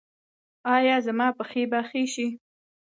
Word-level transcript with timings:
ایا 0.75 0.95
زما 1.05 1.27
پښې 1.37 1.63
به 1.71 1.79
ښې 1.89 2.03
شي؟ 2.13 2.27